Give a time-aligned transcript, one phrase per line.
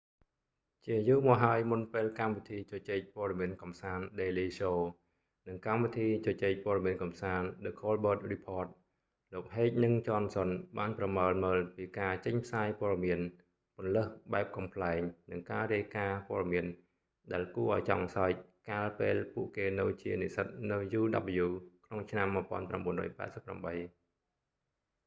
[0.85, 4.77] ជាយូរមកហើយមុនពេលកម្មវិធីជជែកព័ត៌មានកម្សាន្ត daily show
[5.47, 8.67] និងកម្មវិធីជជែកព័ត៌មានកម្សាន្ត the colbert report
[9.33, 13.19] លោកហេកនិងចនសុនបានប្រមើលមើលពីការចេញផ្សាយព័ត៌មាន
[13.75, 15.01] ពន្លើសបែបកំប្លែង
[15.31, 16.65] និងការរាយការណ៍ព័ត៌មាន
[17.33, 18.31] ដែលគួរឱ្យចង់សើច
[18.69, 20.81] កាលពេលពួកគេនៅជានិស្សិតនៅ uw
[21.85, 22.27] ក្នុងឆ្នាំ
[23.85, 23.91] 1988